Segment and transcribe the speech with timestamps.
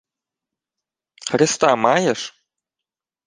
[1.31, 2.47] —Хреста маєш?